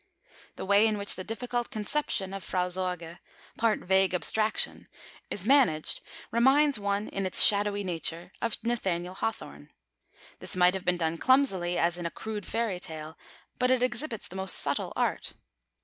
[0.55, 3.21] The way in which the difficult conception of Frau Sorge part woman,
[3.59, 4.87] part vague abstraction
[5.29, 9.69] is managed, reminds one in its shadowy nature of Nathaniel Hawthorne.
[10.39, 13.15] This might have been done clumsily, as in a crude fairy tale,
[13.59, 15.33] but it exhibits the most subtle art.